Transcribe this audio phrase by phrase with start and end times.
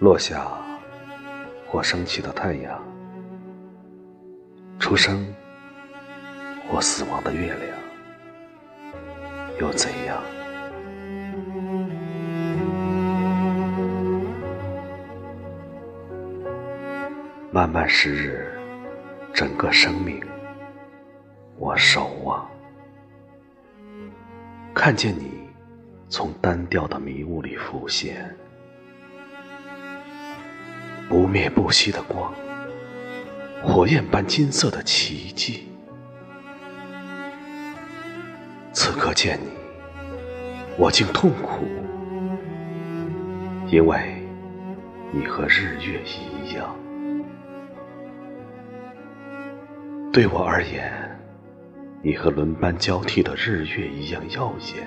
[0.00, 0.46] 落下
[1.66, 2.82] 或升起的太阳，
[4.78, 5.26] 出生
[6.66, 7.78] 或死亡的月亮，
[9.60, 10.16] 又怎样？
[17.52, 18.58] 漫漫时日，
[19.34, 20.18] 整个生命，
[21.58, 22.48] 我守望，
[24.72, 25.46] 看见你
[26.08, 28.34] 从单调的迷雾里浮现。
[31.10, 32.32] 不灭不息的光，
[33.64, 35.66] 火焰般金色的奇迹。
[38.72, 39.50] 此刻见你，
[40.78, 41.66] 我竟痛苦，
[43.66, 44.24] 因为
[45.10, 46.76] 你和日月一样。
[50.12, 50.92] 对我而言，
[52.02, 54.86] 你和轮班交替的日月一样耀眼，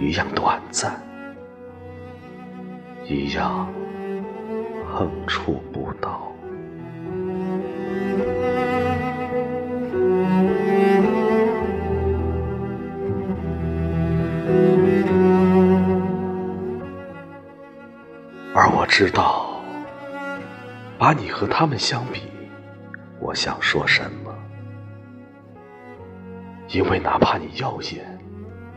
[0.00, 1.00] 一样短暂，
[3.06, 3.72] 一样。
[4.94, 6.30] 碰触不到，
[18.54, 19.62] 而我知道，
[20.98, 22.20] 把你和他们相比，
[23.18, 24.30] 我想说什么？
[26.68, 28.18] 因为哪怕你耀眼、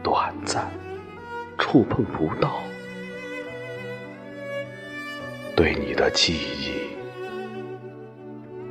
[0.00, 0.70] 短暂、
[1.58, 2.60] 触碰不到。
[5.64, 6.74] 对你的记忆，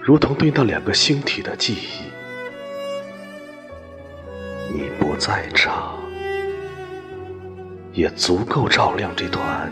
[0.00, 2.04] 如同对那两个星体的记忆。
[4.72, 5.98] 你不在场，
[7.92, 9.68] 也足够照亮这团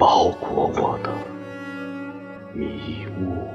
[0.00, 1.12] 包裹我的
[2.52, 3.48] 迷雾。